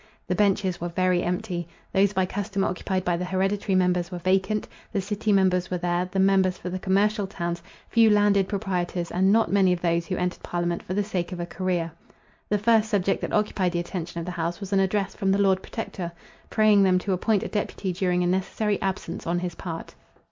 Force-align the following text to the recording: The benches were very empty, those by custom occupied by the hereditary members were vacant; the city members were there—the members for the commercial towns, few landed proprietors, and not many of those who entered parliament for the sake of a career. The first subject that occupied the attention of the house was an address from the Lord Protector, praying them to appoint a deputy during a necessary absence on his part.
The 0.27 0.33
benches 0.33 0.81
were 0.81 0.89
very 0.89 1.21
empty, 1.21 1.67
those 1.93 2.11
by 2.11 2.25
custom 2.25 2.63
occupied 2.63 3.05
by 3.05 3.17
the 3.17 3.25
hereditary 3.25 3.75
members 3.75 4.09
were 4.09 4.17
vacant; 4.17 4.67
the 4.91 4.99
city 4.99 5.31
members 5.31 5.69
were 5.69 5.77
there—the 5.77 6.17
members 6.19 6.57
for 6.57 6.71
the 6.71 6.79
commercial 6.79 7.27
towns, 7.27 7.61
few 7.87 8.09
landed 8.09 8.47
proprietors, 8.49 9.11
and 9.11 9.31
not 9.31 9.51
many 9.51 9.73
of 9.73 9.81
those 9.81 10.07
who 10.07 10.15
entered 10.17 10.41
parliament 10.41 10.81
for 10.81 10.95
the 10.95 11.03
sake 11.03 11.31
of 11.31 11.39
a 11.39 11.45
career. 11.45 11.91
The 12.49 12.57
first 12.57 12.89
subject 12.89 13.21
that 13.21 13.31
occupied 13.31 13.73
the 13.73 13.79
attention 13.79 14.17
of 14.19 14.25
the 14.25 14.31
house 14.31 14.59
was 14.59 14.73
an 14.73 14.79
address 14.79 15.13
from 15.13 15.31
the 15.31 15.37
Lord 15.37 15.61
Protector, 15.61 16.11
praying 16.49 16.81
them 16.81 16.97
to 16.97 17.13
appoint 17.13 17.43
a 17.43 17.47
deputy 17.47 17.93
during 17.93 18.23
a 18.23 18.25
necessary 18.25 18.81
absence 18.81 19.27
on 19.27 19.37
his 19.37 19.53
part. 19.53 19.93